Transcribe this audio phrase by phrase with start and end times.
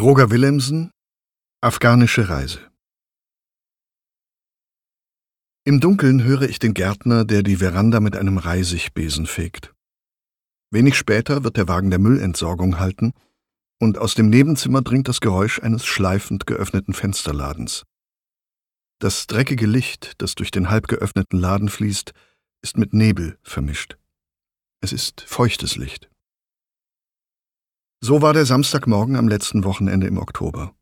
[0.00, 0.92] Roger Willemsen
[1.60, 2.70] Afghanische Reise
[5.64, 9.74] Im Dunkeln höre ich den Gärtner, der die Veranda mit einem Reisigbesen fegt.
[10.70, 13.12] Wenig später wird der Wagen der Müllentsorgung halten,
[13.78, 17.84] und aus dem Nebenzimmer dringt das Geräusch eines schleifend geöffneten Fensterladens.
[19.00, 22.14] Das dreckige Licht, das durch den halb geöffneten Laden fließt,
[22.62, 23.98] ist mit Nebel vermischt.
[24.80, 26.10] Es ist feuchtes Licht.
[28.02, 30.74] So war der Samstagmorgen am letzten Wochenende im Oktober.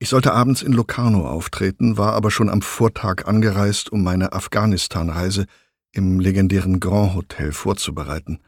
[0.00, 5.46] Ich sollte abends in Locarno auftreten, war aber schon am Vortag angereist, um meine Afghanistan-Reise
[5.92, 8.40] im legendären Grand Hotel vorzubereiten.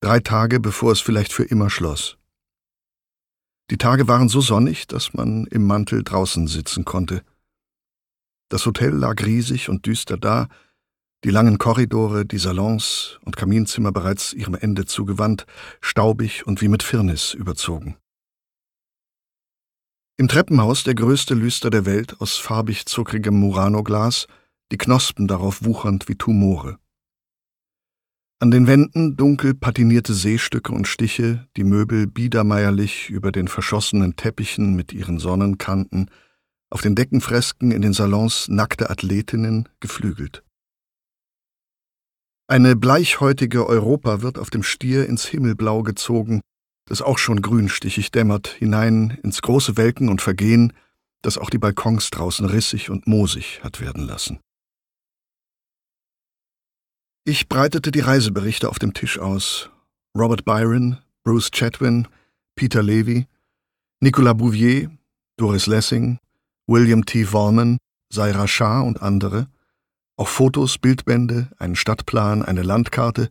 [0.00, 2.18] Drei Tage, bevor es vielleicht für immer schloss.
[3.70, 7.22] Die Tage waren so sonnig, dass man im Mantel draußen sitzen konnte.
[8.48, 10.48] Das Hotel lag riesig und düster da,
[11.24, 15.46] die langen Korridore, die Salons und Kaminzimmer bereits ihrem Ende zugewandt,
[15.80, 17.96] staubig und wie mit Firnis überzogen.
[20.16, 24.26] Im Treppenhaus der größte Lüster der Welt aus farbig zuckrigem Murano-Glas,
[24.72, 26.78] die Knospen darauf wuchernd wie Tumore.
[28.40, 34.76] An den Wänden dunkel patinierte Seestücke und Stiche, die Möbel biedermeierlich über den verschossenen Teppichen
[34.76, 36.10] mit ihren Sonnenkanten,
[36.70, 40.44] auf den Deckenfresken in den Salons nackte Athletinnen, geflügelt.
[42.50, 46.40] Eine bleichhäutige Europa wird auf dem Stier ins Himmelblau gezogen,
[46.86, 50.72] das auch schon grünstichig dämmert, hinein ins große Welken und Vergehen,
[51.20, 54.40] das auch die Balkons draußen rissig und moosig hat werden lassen.
[57.26, 59.68] Ich breitete die Reiseberichte auf dem Tisch aus.
[60.16, 62.08] Robert Byron, Bruce Chatwin,
[62.54, 63.26] Peter Levy,
[64.00, 64.90] Nicolas Bouvier,
[65.36, 66.18] Doris Lessing,
[66.66, 67.30] William T.
[67.30, 67.76] Wallman,
[68.10, 69.48] Saira Shah und andere–
[70.18, 73.28] auch Fotos, Bildbände, einen Stadtplan, eine Landkarte,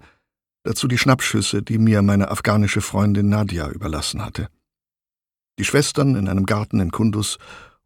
[0.63, 4.47] dazu die Schnappschüsse, die mir meine afghanische Freundin Nadia überlassen hatte.
[5.59, 7.37] Die Schwestern in einem Garten in Kundus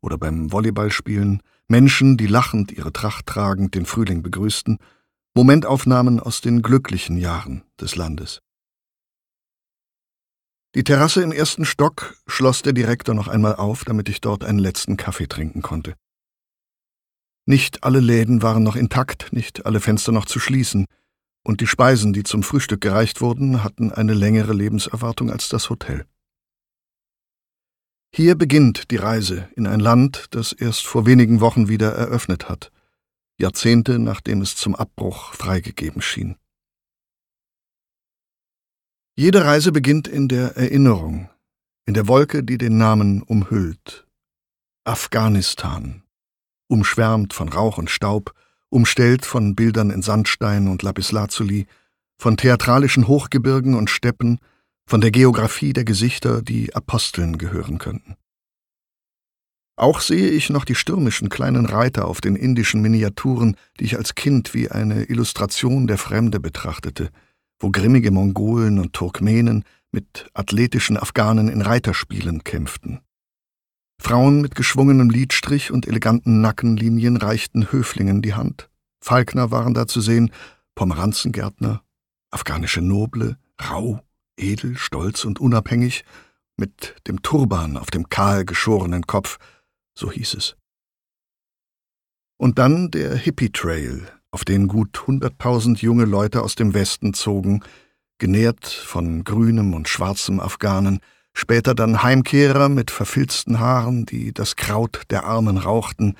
[0.01, 4.77] oder beim Volleyballspielen, Menschen, die lachend ihre Tracht tragend den Frühling begrüßten,
[5.33, 8.41] Momentaufnahmen aus den glücklichen Jahren des Landes.
[10.75, 14.59] Die Terrasse im ersten Stock schloss der Direktor noch einmal auf, damit ich dort einen
[14.59, 15.95] letzten Kaffee trinken konnte.
[17.51, 20.85] Nicht alle Läden waren noch intakt, nicht alle Fenster noch zu schließen,
[21.43, 26.05] und die Speisen, die zum Frühstück gereicht wurden, hatten eine längere Lebenserwartung als das Hotel.
[28.15, 32.71] Hier beginnt die Reise in ein Land, das erst vor wenigen Wochen wieder eröffnet hat,
[33.37, 36.37] Jahrzehnte nachdem es zum Abbruch freigegeben schien.
[39.17, 41.29] Jede Reise beginnt in der Erinnerung,
[41.85, 44.07] in der Wolke, die den Namen umhüllt.
[44.85, 46.00] Afghanistan
[46.71, 48.33] umschwärmt von Rauch und Staub,
[48.69, 51.67] umstellt von Bildern in Sandstein und Lapislazuli,
[52.17, 54.39] von theatralischen Hochgebirgen und Steppen,
[54.85, 58.15] von der Geographie der Gesichter, die Aposteln gehören könnten.
[59.75, 64.15] Auch sehe ich noch die stürmischen kleinen Reiter auf den indischen Miniaturen, die ich als
[64.15, 67.09] Kind wie eine Illustration der Fremde betrachtete,
[67.59, 73.01] wo grimmige Mongolen und Turkmenen mit athletischen Afghanen in Reiterspielen kämpften.
[74.01, 78.67] Frauen mit geschwungenem Lidstrich und eleganten Nackenlinien reichten Höflingen die Hand.
[78.99, 80.31] Falkner waren da zu sehen,
[80.73, 81.83] Pomeranzengärtner,
[82.31, 84.01] afghanische Noble, rau,
[84.37, 86.03] edel, stolz und unabhängig,
[86.57, 89.37] mit dem Turban auf dem kahl geschorenen Kopf,
[89.93, 90.55] so hieß es.
[92.37, 97.63] Und dann der Hippie Trail, auf den gut hunderttausend junge Leute aus dem Westen zogen,
[98.17, 101.01] genährt von grünem und schwarzem Afghanen,
[101.33, 106.15] später dann Heimkehrer mit verfilzten Haaren, die das Kraut der Armen rauchten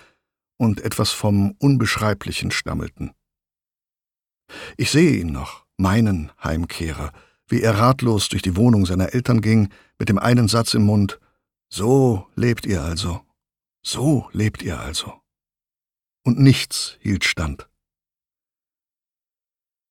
[0.57, 3.11] und etwas vom Unbeschreiblichen stammelten.
[4.77, 7.11] Ich sehe ihn noch, meinen Heimkehrer,
[7.47, 11.19] wie er ratlos durch die Wohnung seiner Eltern ging, mit dem einen Satz im Mund
[11.69, 13.21] So lebt ihr also,
[13.81, 15.13] so lebt ihr also.
[16.23, 17.70] Und nichts hielt stand.